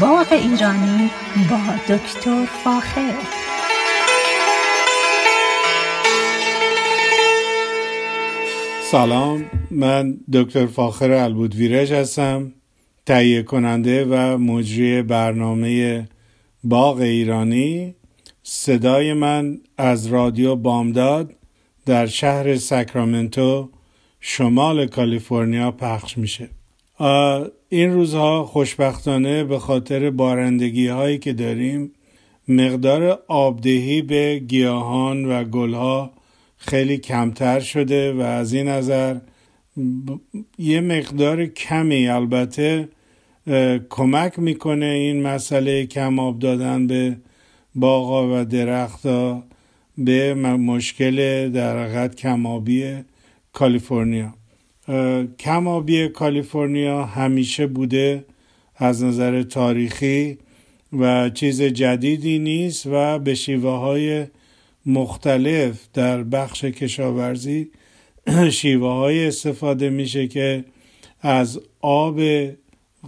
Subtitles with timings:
[0.00, 1.10] باغ ایرانی
[1.50, 3.14] با دکتر فاخر.
[8.90, 12.52] سلام من دکتر فاخر البودویرج هستم
[13.06, 16.08] تهیه کننده و مجری برنامه
[16.64, 17.94] باغ ایرانی.
[18.42, 21.34] صدای من از رادیو بامداد
[21.86, 23.70] در شهر ساکرامنتو
[24.20, 26.57] شمال کالیفرنیا پخش میشه.
[27.68, 31.92] این روزها خوشبختانه به خاطر بارندگی هایی که داریم
[32.48, 36.10] مقدار آبدهی به گیاهان و گلها
[36.56, 39.16] خیلی کمتر شده و از این نظر
[40.58, 42.88] یه مقدار کمی البته
[43.90, 47.16] کمک می‌کنه این مسئله کم آب دادن به
[47.74, 49.44] باغا و درختها
[49.98, 52.94] به مشکل در کمابی
[53.52, 54.37] کالیفرنیا.
[55.38, 58.24] کمابی کالیفرنیا همیشه بوده
[58.76, 60.38] از نظر تاریخی
[60.92, 64.26] و چیز جدیدی نیست و به شیوه های
[64.86, 67.70] مختلف در بخش کشاورزی
[68.50, 70.64] شیوه های استفاده میشه که
[71.20, 72.20] از آب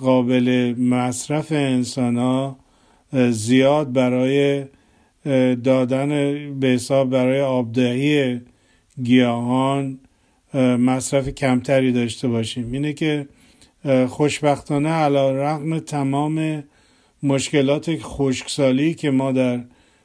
[0.01, 2.59] قابل مصرف انسان ها
[3.31, 4.65] زیاد برای
[5.65, 6.09] دادن
[6.61, 8.41] به حساب برای آبدهی
[9.03, 9.99] گیاهان
[10.55, 12.73] مصرف کمتری داشته باشیم.
[12.73, 13.29] اینه که
[14.09, 16.65] خوشبختانه علا رقم تمام
[17.23, 19.61] مشکلات خشکسالی که ما در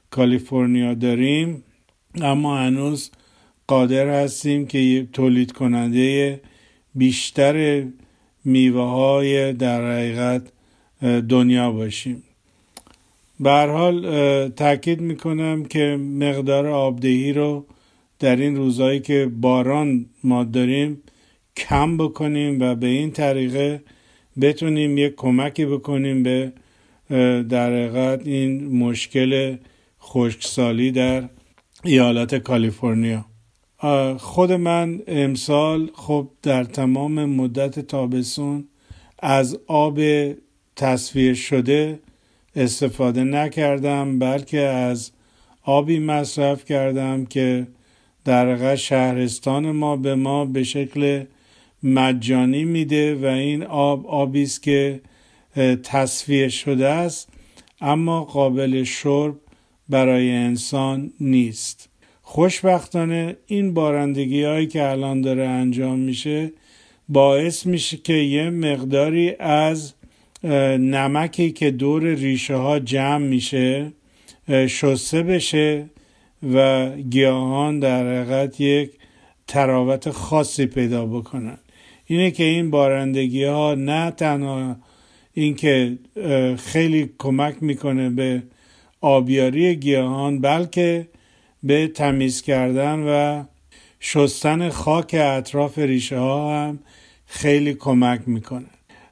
[0.09, 1.63] کالیفرنیا داریم
[2.21, 3.11] اما هنوز
[3.67, 6.41] قادر هستیم که تولید کننده
[6.95, 7.83] بیشتر
[8.45, 10.41] میوه های در حقیقت
[11.29, 12.23] دنیا باشیم.
[13.39, 17.65] به حال تاکید می‌کنم که مقدار آبدهی رو
[18.19, 21.01] در این روزهایی که باران ما داریم
[21.57, 23.83] کم بکنیم و به این طریقه
[24.41, 26.53] بتونیم یک کمکی بکنیم به
[27.49, 29.57] در حقیقت این مشکل
[30.01, 31.29] خشکسالی در
[31.83, 33.25] ایالت کالیفرنیا.
[34.17, 38.67] خود من امسال خب در تمام مدت تابستون
[39.19, 39.99] از آب
[40.75, 41.99] تصویر شده
[42.55, 45.11] استفاده نکردم بلکه از
[45.63, 47.67] آبی مصرف کردم که
[48.25, 51.23] در شهرستان ما به ما به شکل
[51.83, 55.01] مجانی میده و این آب آبی است که
[55.83, 57.29] تصفیه شده است
[57.81, 59.35] اما قابل شرب
[59.89, 61.89] برای انسان نیست.
[62.21, 66.51] خوشبختانه این بارندگی هایی که الان داره انجام میشه
[67.09, 69.93] باعث میشه که یه مقداری از
[70.79, 73.91] نمکی که دور ریشه ها جمع میشه
[74.67, 75.85] شسته بشه
[76.53, 78.91] و گیاهان در حقیقت یک
[79.47, 81.57] تراوت خاصی پیدا بکنن.
[82.05, 84.75] اینه که این بارندگی ها نه تنها
[85.33, 85.97] اینکه
[86.57, 88.43] خیلی کمک می‌کنه به
[89.01, 91.07] آبیاری گیاهان بلکه
[91.63, 93.43] به تمیز کردن و
[93.99, 96.79] شستن خاک اطراف ریشه ها هم
[97.25, 98.65] خیلی کمک می‌کنه.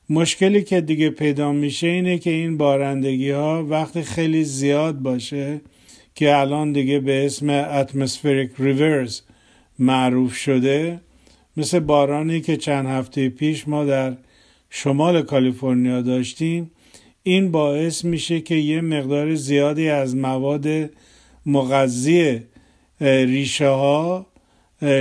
[0.10, 5.62] مشکلی که دیگه پیدا میشه اینه که این بارندگی ها وقتی خیلی زیاد باشه
[6.16, 9.22] که الان دیگه به اسم اتمسفریک ریورز
[9.80, 11.00] معروف شده
[11.58, 14.18] مثل بارانی که چند هفته پیش ما در
[14.70, 16.72] شمال کالیفرنیا داشتیم.
[17.24, 20.90] این باعث میشه که یه مقدار زیادی از مواد
[21.46, 22.42] مغذی
[23.02, 24.26] ریشه ها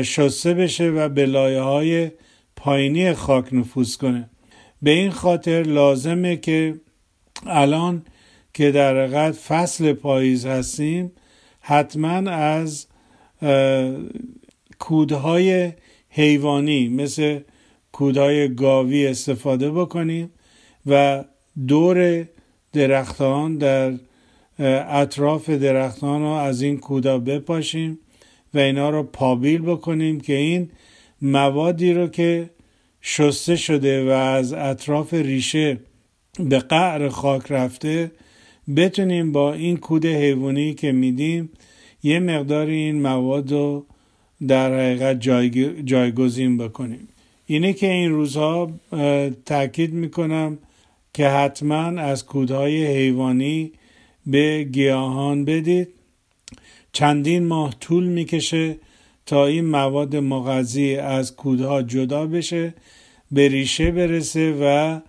[0.03, 2.11] شسته بشه و به لایه های
[2.57, 4.31] پایینی خاک نفوذ کنه.
[4.83, 6.81] به این خاطر لازمه که
[7.47, 8.03] الان
[8.55, 11.13] که در حقیقت فصل پاییز هستیم
[11.61, 12.87] حتما از
[14.79, 15.73] کودهای
[16.09, 17.41] حیوانی مثل
[17.93, 20.31] کودهای گاوی استفاده بکنیم
[20.87, 21.25] و
[21.69, 22.29] دور
[22.73, 23.93] درختان در
[24.89, 27.99] اطراف درختان رو از این کودا بپاشیم
[28.55, 30.71] و اینا رو پابیل بکنیم که این
[31.23, 32.51] موادی رو که
[33.01, 35.79] شسته شده و از اطراف ریشه
[36.39, 38.11] به قعر خاک رفته
[38.77, 41.51] بتونیم با این کود حیوانی که میدیم
[42.03, 43.87] یه مقدار این مواد رو
[44.49, 45.21] در حقیقت
[45.85, 47.09] جایگزین بکنیم.
[47.47, 48.71] اینه که این روزها
[49.45, 50.59] تاکید می‌کنم
[51.15, 53.73] که حتما از کودهای حیوانی
[54.27, 55.89] به گیاهان بدید.
[56.93, 58.77] چندین ماه طول می‌کشه
[59.27, 62.75] تا این مواد مغذی از کودها جدا بشه
[63.33, 65.01] به ریشه برسه و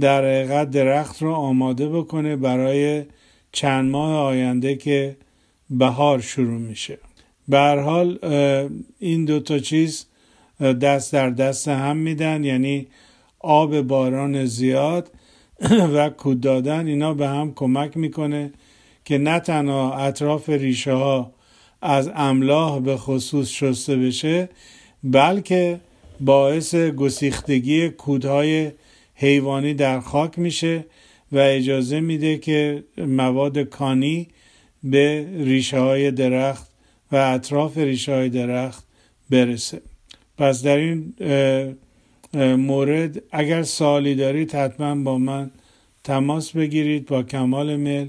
[0.00, 3.04] در حقیقت درخت رو آماده بکنه برای
[3.52, 5.16] چند ماه آینده که
[5.70, 6.98] بهار شروع میشه.
[7.48, 8.18] به حال
[8.98, 10.06] این دوتا چیز
[10.60, 12.86] دست در دست هم میدن یعنی
[13.38, 15.10] آب باران زیاد
[15.94, 18.52] و کود دادن اینا به هم کمک می‌کنه
[19.04, 21.32] که نه تنها اطراف ریشه ها
[21.82, 24.48] از املاح به خصوص شسته بشه
[25.04, 25.80] بلکه
[26.20, 28.70] باعث گسیختگی کودهای
[29.22, 30.84] حیوانی در خاک میشه
[31.32, 34.28] و اجازه میده که مواد کانی
[34.84, 36.68] به ریشه های درخت
[37.12, 38.84] و اطراف ریشه های درخت
[39.30, 39.82] برسه.
[40.38, 41.14] پس در این
[42.56, 45.50] مورد اگر سوالی دارید حتما با من
[46.04, 47.06] تماس بگیرید.
[47.06, 48.08] با کمال میل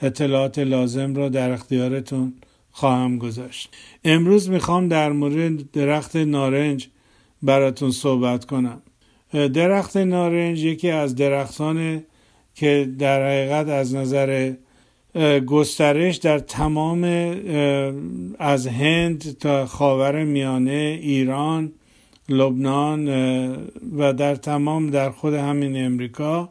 [0.00, 2.34] اطلاعات لازم را در اختیارتون
[2.70, 3.68] خواهم گذاشت.
[4.04, 6.88] امروز می‌خوام در مورد درخت نارنج
[7.42, 8.82] براتون صحبت کنم.
[9.36, 12.04] درخت نارنج یکی از درختان
[12.54, 14.52] که در حقیقت از نظر
[15.46, 17.04] گسترش در تمام
[18.38, 21.72] از هند تا خاور میانه ایران
[22.28, 23.08] لبنان
[23.98, 26.48] و در تمام در خود همین امریکا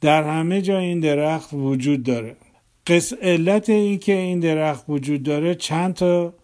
[0.00, 2.36] در همه جا این درخت وجود داره.
[2.86, 6.34] قص علت این که این درخت وجود داره چند تا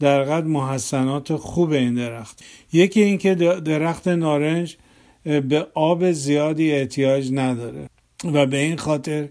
[0.00, 2.44] در قد محسنات خوب این درخت.
[2.72, 4.76] یکی اینکه درخت نارنج
[5.24, 7.88] به آب زیادی احتیاج نداره
[8.32, 9.28] و به این خاطر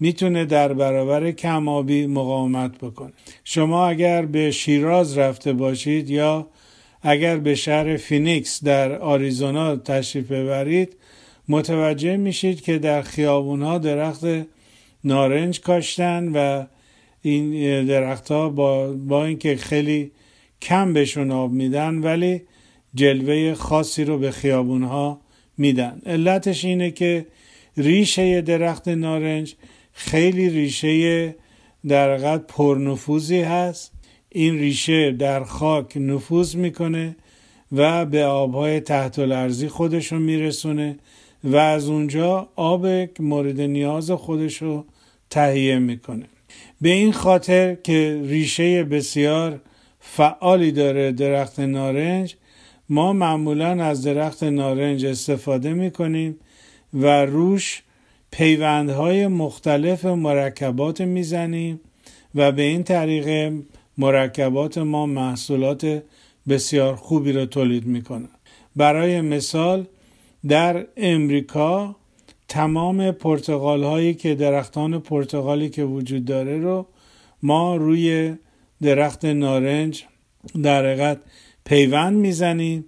[0.00, 3.12] می‌تونه در برابر کم آبی مقاومت بکنه.
[3.44, 6.48] شما اگر به شیراز رفته باشید یا
[7.02, 10.96] اگر به شهر فینیکس در آریزونا تشریف ببرید
[11.48, 14.24] متوجه میشید که در خیابون درخت
[15.04, 16.64] نارنج کاشتن و
[17.22, 20.12] این درخت ها با, با اینکه خیلی
[20.62, 22.42] کم بهشون آب میدن ولی
[22.94, 25.20] جلوه خاصی رو به خیابون ها
[25.58, 26.02] میدن.
[26.06, 27.26] علتش اینه که
[27.76, 29.54] ریشه درخت نارنج
[29.92, 31.34] خیلی ریشه
[31.88, 33.92] در قد پرنفوذی هست.
[34.28, 37.16] این ریشه در خاک نفوذ می‌کنه
[37.72, 40.98] و به آبهای تحت الارضی خودش میرسونه
[41.44, 42.86] و از اونجا آب
[43.20, 44.84] مورد نیاز خودش رو
[45.30, 46.26] تهیه می‌کنه.
[46.80, 49.60] به این خاطر که ریشه بسیار
[50.00, 52.36] فعالی داره درخت نارنج
[52.92, 56.36] ما معمولا از درخت نارنج استفاده می‌کنیم
[56.94, 57.82] و روش
[58.30, 61.80] پیوندهای مختلف مرکبات می‌زنیم
[62.34, 63.52] و به این طریق
[63.98, 66.02] مرکبات ما محصولات
[66.48, 68.28] بسیار خوبی را تولید می‌کنن.
[68.76, 69.86] برای مثال
[70.48, 71.96] در امریکا
[72.48, 76.86] تمام پرتغال هایی که درختان پرتغالی که وجود داره رو
[77.42, 78.34] ما روی
[78.82, 80.04] درخت نارنج
[80.62, 81.18] در حقیقت
[81.64, 82.84] پیوند می‌زنیم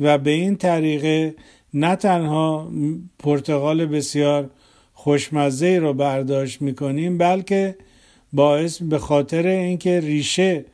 [0.00, 1.34] و به این طریقه
[1.74, 2.70] نه تنها
[3.18, 4.50] پرتغال بسیار
[4.94, 7.76] خوشمزه رو برداشت می‌کنیم بلکه
[8.32, 10.64] باعث به خاطر اینکه ریشه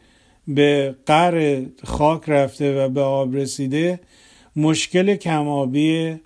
[0.48, 4.00] به قر خاک رفته و به آب رسیده
[4.56, 6.16] مشکل کمابی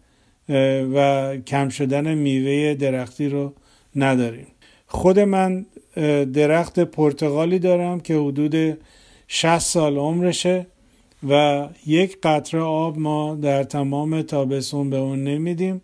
[0.94, 3.52] و کم شدن میوه درختی رو
[3.96, 4.46] نداریم.
[4.86, 5.66] خود من
[6.32, 8.78] درخت پرتغالی دارم که حدود
[9.28, 10.66] 60 سال عمرشه.
[11.29, 15.82] و یک قطره آب ما در تمام تابستون به اون نمیدیم.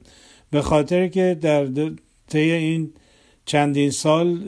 [0.50, 1.66] به خاطر که در
[2.28, 2.90] طی این
[3.46, 4.38] چندین سال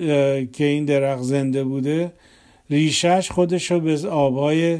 [0.44, 2.12] که این درخت زنده بوده
[2.70, 4.78] ریشش خودش رو به آبهای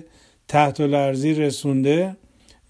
[0.48, 2.16] تحت لرزی رسونده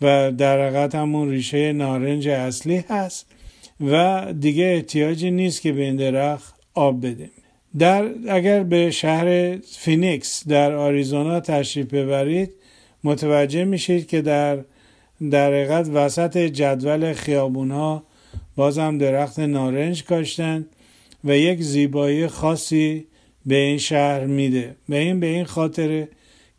[0.01, 3.27] و در حقیقت همون ریشه نارنج اصلی هست
[3.81, 7.31] و دیگه احتیاجی نیست که به این درخت آب بدیم.
[7.79, 12.51] در اگر به شهر فینیکس در آریزونا تشریف ببرید
[13.05, 14.59] متوجه میشید که در
[15.31, 18.03] در حقیقت وسط جدول خیابون ها
[18.57, 20.67] بازم درخت نارنج کاشتن
[21.25, 23.07] و یک زیبایی خاصی
[23.47, 24.77] به این شهر میده.
[24.89, 26.09] به این به این خاطره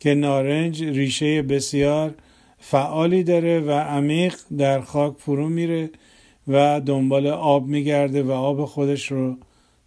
[0.00, 2.14] که نارنج ریشه بسیار
[2.58, 5.90] فعالی داره و عمیق در خاک فرو میره
[6.48, 9.36] و دنبال آب میگرده و آب خودش رو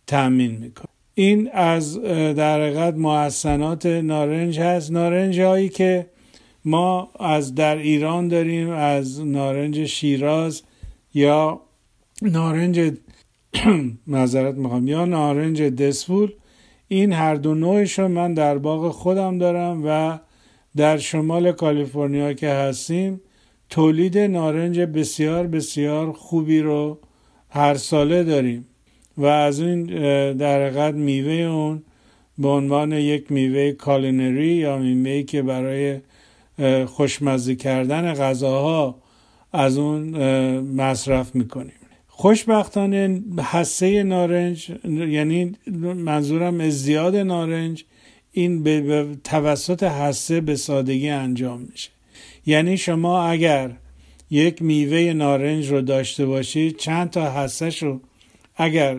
[0.08, 0.88] تأمین می‌کنه.
[1.16, 2.02] این از
[2.36, 4.92] در حقیقت محسنات نارنج هست.
[4.92, 6.06] نارنج هایی که
[6.66, 10.62] ما از در ایران داریم از نارنج شیراز
[11.14, 11.62] یا
[12.22, 12.92] نارنج
[14.08, 16.32] معذرت می‌خوام یا نارنج دسفول
[16.88, 20.20] این هر دو نوعش رو من در باغ خودم دارم و
[20.76, 23.22] در شمال کالیفرنیا که هستیم
[23.70, 27.00] تولید نارنج بسیار بسیار خوبی رو
[27.50, 28.66] هر ساله داریم
[29.18, 29.84] و از این
[30.34, 31.84] در حقیقت میوه اون
[32.38, 36.00] به عنوان یک میوه کالینری یا میوه که برای
[36.86, 39.02] خوشمزه کردن غذاها
[39.54, 40.20] از اون
[40.60, 41.74] مصرف می‌کنیم.
[42.08, 45.56] خوشبختانه حسه نارنج یعنی
[45.96, 47.86] منظورم ازدیاد نارنج
[48.32, 51.90] این به توسط حسه به سادگی انجام میشه.
[52.46, 53.72] یعنی شما اگر
[54.30, 58.00] یک میوه نارنج رو داشته باشید چند تا حسش رو
[58.56, 58.98] اگر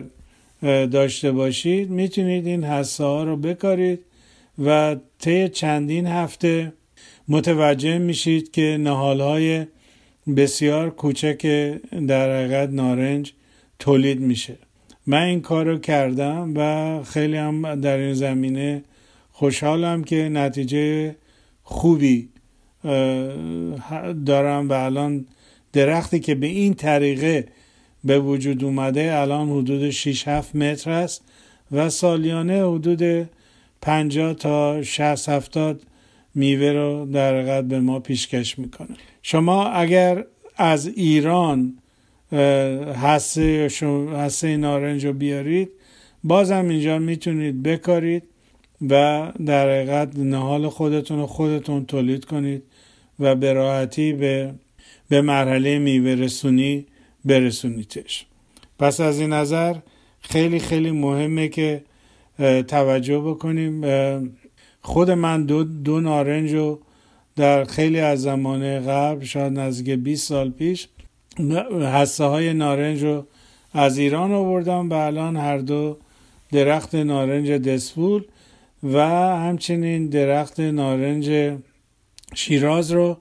[0.91, 3.99] داشته باشید می‌تونید این حسه ها رو بکارید
[4.65, 6.73] و طی چندین هفته
[7.27, 9.65] متوجه میشید که نهال های
[10.37, 11.45] بسیار کوچک
[12.07, 13.33] در حقیقت نارنج
[13.79, 14.57] تولید میشه.
[15.07, 18.83] من این کار رو کردم و خیلی هم در این زمینه
[19.31, 21.15] خوشحالم که نتیجه
[21.63, 22.29] خوبی
[24.25, 25.25] دارم و الان
[25.73, 27.47] درختی که به این طریقه
[28.03, 31.21] به وجود اومده الان حدود 6 7 متر است
[31.71, 33.29] و سالیانه حدود
[33.81, 35.81] 50 تا 60 70
[36.35, 38.95] میوه رو در حقیقت به ما پیشکش می‌کنه.
[39.21, 40.25] شما اگر
[40.57, 41.77] از ایران
[43.03, 43.69] حسه,
[44.17, 45.69] حسه نارنج رو بیارید
[46.23, 48.23] بازم اینجا می‌تونید بکارید
[48.89, 52.63] و در حقیقت نهال خودتون رو خودتون تولید کنید
[53.19, 54.53] و به راحتی به,
[55.09, 56.85] به مرحله میوه رسونی
[57.25, 58.25] برسونیدش
[58.79, 59.75] پس از این نظر
[60.19, 61.83] خیلی خیلی مهمه که
[62.67, 63.81] توجه بکنیم.
[64.83, 66.79] خود من دو, دو نارنج رو
[67.35, 70.87] در خیلی از زمان قبل شاید نزدیک 20 سال پیش
[71.93, 73.25] حسه های نارنج رو
[73.73, 75.97] از ایران آوردم و الان هر دو
[76.51, 78.23] درخت نارنج دسفول
[78.83, 78.99] و
[79.37, 81.57] همچنین درخت نارنج
[82.35, 83.17] شیراز رو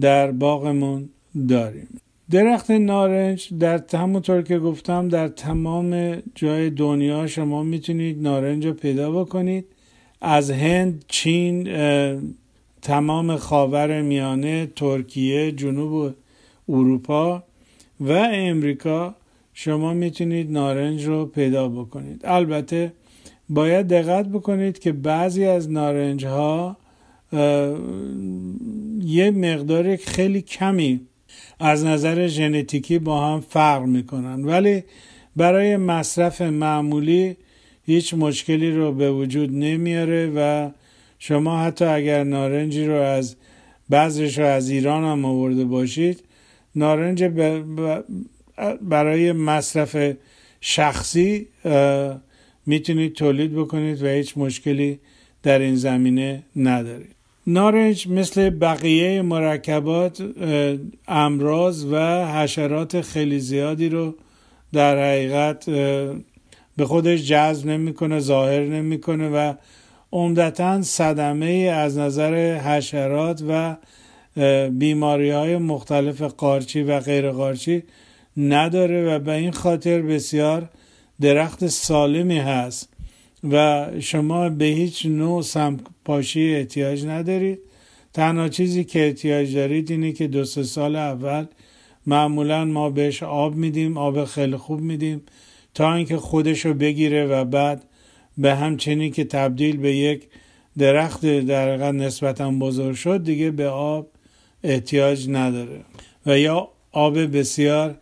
[0.00, 1.08] در باغمون
[1.48, 1.88] داریم.
[2.30, 9.10] درخت نارنج در همونطور که گفتم در تمام جای دنیا شما می‌تونید نارنج رو پیدا
[9.24, 9.66] بکنید.
[10.24, 11.68] از هند، چین،
[12.82, 16.14] تمام خاور میانه، ترکیه، جنوب
[16.68, 17.42] اروپا
[18.00, 19.14] و امریکا.
[19.54, 22.20] شما می‌تونید نارنج رو پیدا بکنید.
[22.24, 22.92] البته
[23.48, 26.76] باید دقت بکنید که بعضی از نارنج ها
[29.00, 31.00] یه مقدار خیلی کمی
[31.60, 34.44] از نظر ژنتیکی با هم فرق می‌کنن.
[34.44, 34.84] ولی
[35.36, 37.36] برای مصرف معمولی
[37.86, 40.70] هیچ مشکلی رو به وجود نمیاره و
[41.18, 43.36] شما حتی اگر نارنجی رو از
[43.88, 46.24] بعضش رو از ایران هم آورده باشید
[46.76, 47.24] نارنج
[48.82, 50.16] برای مصرف
[50.60, 51.46] شخصی
[52.66, 54.98] می‌تونید تولید بکنید و هیچ مشکلی
[55.42, 57.14] در این زمینه ندارید.
[57.46, 60.24] نارنج مثل بقیه مرکبات
[61.08, 64.14] امراض و حشرات خیلی زیادی رو
[64.72, 65.68] در حقیقت
[66.76, 69.54] به خودش جذب نمی‌کنه ظاهر نمی‌کنه و
[70.12, 73.76] عمدتا صدمه از نظر حشرات و
[74.70, 77.82] بیماری های مختلف قارچی و غیر قارچی
[78.36, 80.68] نداره و به این خاطر بسیار
[81.20, 82.88] درخت سالمی هست
[83.50, 87.58] و شما به هیچ نوع سمپاشی احتیاج ندارید.
[88.12, 91.46] تنها چیزی که احتیاج دارید اینه که دو سه سال اول
[92.06, 95.22] معمولا ما بهش آب میدیم آب خیلی خوب میدیم.
[95.74, 97.84] تا اینکه خودش رو بگیره و بعد
[98.38, 100.28] به همچنین که تبدیل به یک
[100.78, 104.08] درخت در نسبتا بزرگ شد دیگه به آب
[104.62, 105.80] احتیاج نداره
[106.26, 107.94] و یا آب بسیار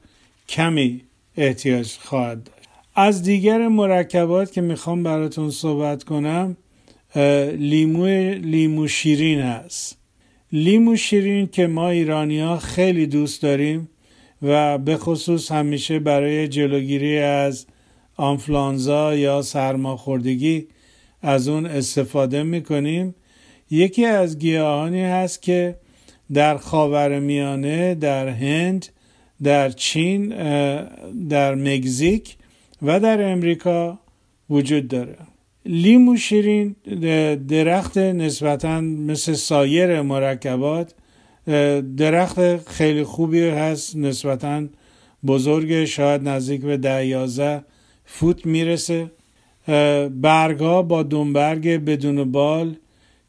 [0.48, 1.00] کمی
[1.36, 2.68] احتیاج خواهد داشت.
[2.94, 6.56] از دیگر مرکبات که می‌خوام براتون صحبت کنم
[7.58, 9.98] لیمو لیمو شیرین هست.
[10.52, 13.88] لیمو شیرین که ما ایرانی ها خیلی دوست داریم
[14.42, 17.66] و به خصوص همیشه برای جلوگیری از
[18.16, 20.66] آنفلانزا یا سرماخوردگی
[21.22, 23.14] از اون استفاده می‌کنیم.
[23.70, 25.76] یکی از گیاهانی هست که
[26.32, 28.86] در خاور میانه در هند
[29.42, 30.28] در چین
[31.28, 32.36] در مکزیک
[32.82, 33.98] و در امریکا
[34.50, 35.16] وجود داره.
[35.66, 36.76] لیمو شیرین
[37.48, 40.94] درخت نسبتا مثل سایر مرکبات
[41.96, 43.96] درخت خیلی خوبی هست.
[43.96, 44.64] نسبتا
[45.26, 47.64] بزرگ شاید نزدیک به ده یازده
[48.04, 49.10] فوت می‌رسه.
[50.10, 52.74] برگها با دنبرگ بدون بال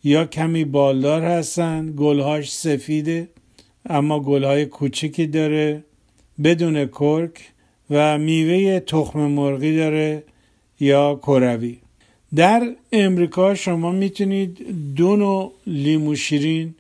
[0.04, 1.94] یا کمی بالدار هستن.
[1.98, 3.30] گلهاش سفیده
[3.90, 5.84] اما گلهای کوچیکی داره.
[6.44, 7.50] بدون کرک
[7.90, 10.24] و میوه تخم مرغی داره
[10.80, 11.78] یا کروی.
[12.36, 14.66] در امریکا شما می‌تونید
[14.96, 16.76] دو نوع لیمو شیرین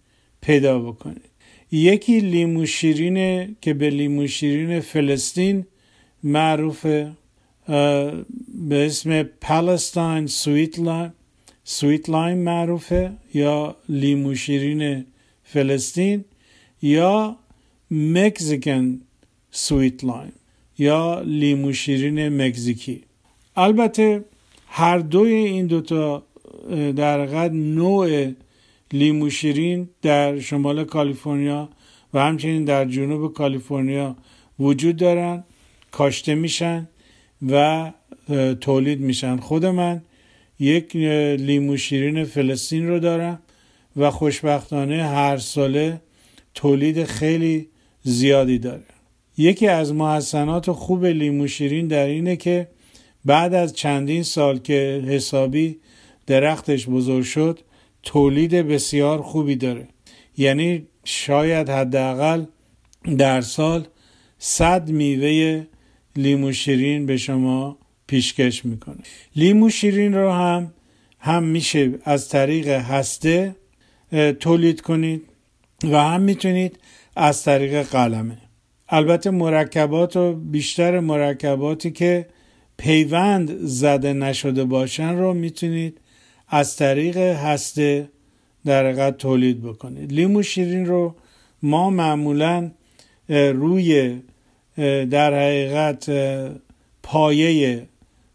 [0.45, 1.29] پیدا بکنید
[1.71, 5.65] یکی لیمو شیرینه که به لیمو شیرین فلسطین
[6.23, 7.11] معروفه
[8.69, 11.13] به اسم Palestine sweet lime
[11.63, 15.05] sweet lime معروفه یا لیمو شیرین
[15.43, 16.25] فلسطین
[16.81, 17.37] یا
[17.91, 19.01] Mexican
[19.51, 20.33] sweet lime
[20.77, 23.03] یا لیمو شیرین مکزیکی.
[23.55, 24.25] البته
[24.67, 26.23] هر دوی این دوتا
[26.95, 28.31] در قد نوع
[28.93, 31.69] لیمو شیرین در شمال کالیفرنیا
[32.13, 34.15] و همچنین در جنوب کالیفرنیا
[34.59, 35.43] وجود دارن
[35.91, 36.87] کاشته میشن
[37.49, 37.91] و
[38.61, 39.37] تولید میشن.
[39.37, 40.01] خود من
[40.59, 43.39] یک لیمو شیرین فلسطین رو دارم
[43.97, 46.01] و خوشبختانه هر ساله
[46.53, 47.67] تولید خیلی
[48.03, 48.83] زیادی داره.
[49.37, 52.67] یکی از محسنات خوب لیمو شیرین در اینه که
[53.25, 55.77] بعد از چندین سال که حسابی
[56.27, 57.59] درختش بزرگ شد
[58.03, 59.87] تولید بسیار خوبی داره.
[60.37, 62.45] یعنی شاید حداقل
[63.17, 63.87] در سال
[64.37, 65.63] صد میوه
[66.15, 68.97] لیمو شیرین به شما پیشکش می‌کنه.
[69.35, 70.73] لیمو شیرین رو هم
[71.19, 73.55] هم میشه از طریق هسته
[74.39, 75.21] تولید کنید
[75.83, 76.79] و هم می‌تونید
[77.15, 78.37] از طریق قلمه.
[78.89, 82.27] البته مرکبات و بیشتر مرکباتی که
[82.77, 85.99] پیوند زده نشده باشن رو می‌تونید
[86.53, 88.09] از طریق هسته
[88.65, 90.13] در حقیقت تولید بکنید.
[90.13, 91.15] لیمو شیرین رو
[91.61, 92.71] ما معمولا
[93.29, 94.19] روی
[95.09, 96.11] در حقیقت
[97.03, 97.83] پایه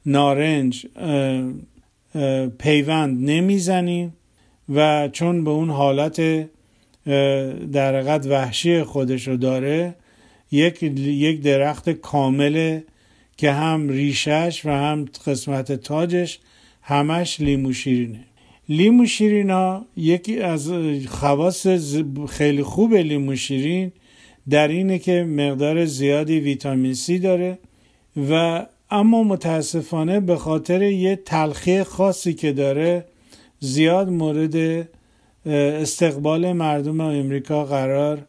[0.06, 0.86] نارنج
[2.58, 4.16] پیوند نمی‌زنیم
[4.74, 6.20] و چون به اون حالت
[7.72, 9.94] در حقیقت وحشی خودش رو داره
[10.50, 12.84] یک, یک درخت کامله
[13.36, 16.38] که هم ریشش و هم قسمت تاجش
[16.88, 18.20] همش لیمو شیرینه.
[18.68, 20.72] لیمو شیرین ها یکی از
[21.08, 21.66] خواص
[22.28, 23.92] خیلی خوب لیمو شیرین
[24.50, 27.58] در اینه که مقدار زیادی ویتامین سی داره
[28.30, 33.04] و اما متاسفانه به خاطر یه تلخی خاصی که داره
[33.60, 34.88] زیاد مورد
[35.46, 38.26] استقبال مردم امریکا قرار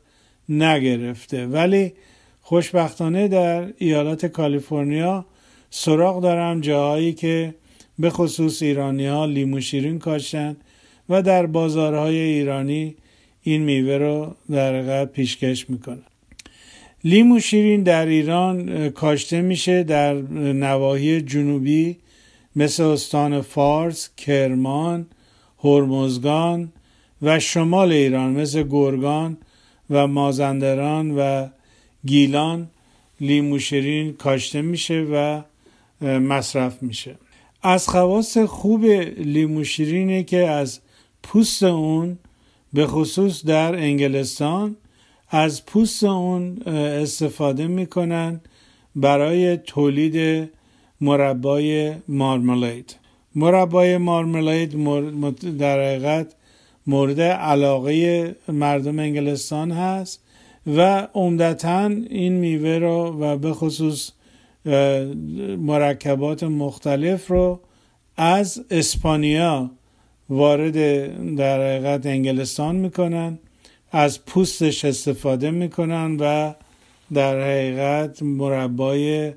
[0.49, 1.47] نگرفته.
[1.47, 1.93] ولی
[2.41, 5.25] خوشبختانه در ایالات کالیفرنیا
[5.69, 7.55] سراغ دارم جاهایی که
[7.99, 10.57] به خصوص ایرانی ها لیمو شیرین کاشتن
[11.09, 12.95] و در بازارهای ایرانی
[13.43, 16.03] این میوه رو در پیشکش می‌کنن.
[17.03, 21.97] لیمو شیرین در ایران کاشته میشه در نواحی جنوبی
[22.55, 25.05] مثل استان فارس، کرمان،
[25.63, 26.71] هرمزگان
[27.21, 29.37] و شمال ایران مثل گرگان
[29.89, 31.47] و مازندران و
[32.05, 32.67] گیلان
[33.21, 35.41] لیمو شیرین کاشته میشه و
[36.01, 37.15] مصرف میشه.
[37.61, 38.85] از خواص خوب
[39.17, 40.79] لیمو شیرینه که از
[41.23, 42.17] پوست اون
[42.73, 44.75] به خصوص در انگلستان
[45.29, 48.41] از پوست اون استفاده می‌کنن
[48.95, 50.49] برای تولید
[51.01, 52.95] مربای مارمالید
[53.35, 54.77] مربای مارمالید
[55.57, 56.33] در حقیقت
[56.87, 60.21] مورد علاقه مردم انگلستان هست
[60.67, 64.11] و عمدتا این میوه رو و به خصوص
[65.57, 67.59] مرکبات مختلف رو
[68.17, 69.71] از اسپانیا
[70.29, 70.75] وارد
[71.35, 73.39] در حقیقت انگلستان می‌کنن
[73.91, 76.53] از پوستش استفاده می‌کنن و
[77.13, 79.33] در حقیقت مربای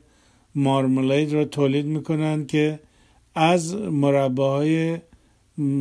[0.55, 2.81] marmalade رو تولید می‌کنن که
[3.35, 4.99] از مرباهای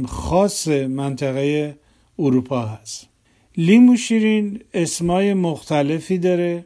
[0.08, 1.76] خاص منطقه
[2.20, 3.08] اروپا هست.
[3.58, 6.66] لیمو شیرین اسمای مختلفی داره.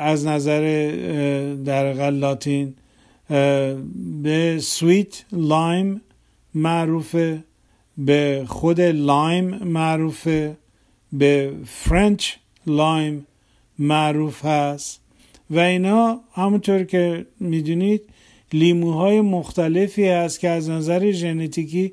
[0.00, 0.62] از نظر
[1.64, 2.74] در لاتین
[4.22, 6.00] به sweet lime
[6.54, 7.44] معروفه
[7.98, 10.56] به خود lime معروفه
[11.12, 12.32] به French
[12.66, 13.26] lime
[13.78, 15.00] معروف هست.
[15.50, 18.02] و اینا همونطور که می‌دونید
[18.52, 21.92] لیموهای مختلفی هست که از نظر ژنتیکی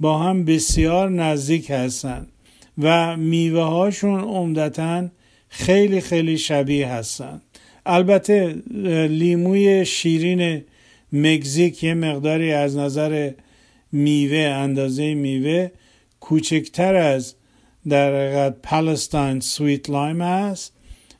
[0.00, 2.28] با هم بسیار نزدیک هستند
[2.78, 5.08] و میوه هاشون عمدتا
[5.54, 7.40] خیلی خیلی شبیه هستن.
[7.86, 8.54] البته
[9.08, 10.64] لیموی شیرین
[11.12, 13.30] مکزیک یه مقداری از نظر
[13.92, 15.70] میوه اندازه میوه
[16.20, 17.34] کوچکتر از
[17.88, 20.72] در حقیقت پالستاین سویت لایم هست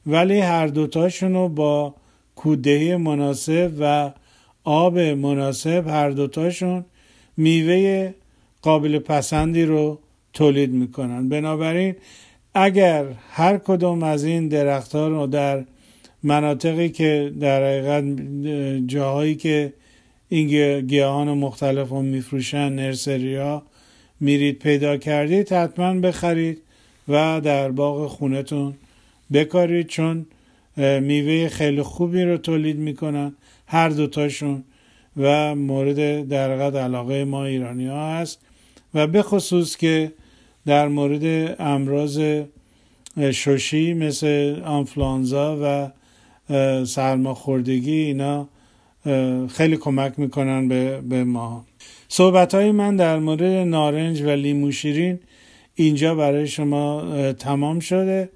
[0.07, 1.95] ولی هر دوتاشون رو با
[2.37, 4.13] کودهی مناسب و
[4.65, 6.85] آب مناسب هر دوتاشون
[7.37, 8.15] میوه
[8.63, 9.99] قابل پسندی رو
[10.33, 11.29] تولید می‌کنن.
[11.29, 11.95] بنابراین
[12.55, 15.65] اگر هر کدوم از این درختها رو در
[16.23, 18.05] مناطقی که در حقیقت
[18.87, 19.73] جاهایی که
[20.29, 23.63] این گیاهان مختلف رو میفروشن نرسری ها
[24.21, 26.63] میرید پیدا کردید حتما بخرید
[27.09, 28.75] و در باغ خونتون
[29.33, 30.27] بکارید چون
[30.77, 33.35] میوه خیلی خوبی رو تولید می‌کنن
[33.67, 34.65] هر دوتاشون
[35.17, 38.39] و مورد در علاقه ما ایرانی ها هست
[38.95, 40.13] و به خصوص که
[40.67, 42.21] در مورد امراض
[43.33, 45.91] شوشی مثل آنفلانزا و
[46.85, 48.49] سرماخوردگی اینا
[49.49, 51.65] خیلی کمک می‌کنن به, به ما.
[52.09, 55.19] صحبت های من در مورد نارنج و لیمو شیرین
[55.75, 58.31] اینجا برای شما تمام شده.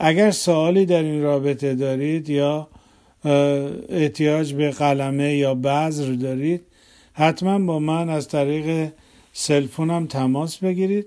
[0.00, 2.68] اگر سوالی در این رابطه دارید یا
[3.88, 6.62] احتیاج به قلمه یا بذر دارید
[7.12, 8.92] حتما با من از طریق
[9.32, 11.06] سلفونم تماس بگیرید.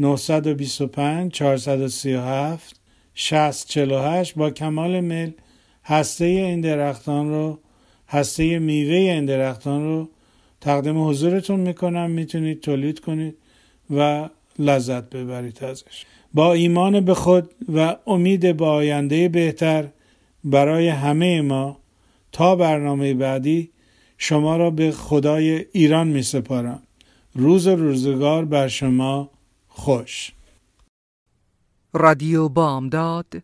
[0.00, 2.80] 925 437
[3.14, 5.32] 6048 با کمال میل
[5.84, 7.58] هسته این درختان رو
[8.08, 10.08] هسته میوه این درختان رو
[10.60, 12.10] تقدیم حضورتون می‌کنم.
[12.10, 13.36] می‌تونید تولید کنید
[13.90, 16.04] و لذت ببرید ازش.
[16.34, 19.88] با ایمان به خود و امید به آینده بهتر
[20.44, 21.78] برای همه ما
[22.32, 23.70] تا برنامه بعدی
[24.18, 26.82] شما را به خدای ایران می سپارم.
[27.34, 29.30] روز روزگار بر شما
[29.72, 30.32] خوش.
[31.92, 33.42] رادیو بامداد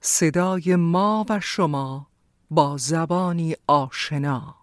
[0.00, 2.06] صدای ما و شما
[2.50, 4.59] با زبانی آشنا.